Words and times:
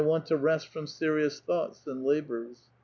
want 0.03 0.25
to 0.25 0.35
rest 0.35 0.67
from 0.73 0.87
serious 0.87 1.39
thooghts 1.41 1.85
and 1.85 2.03
labors. 2.03 2.63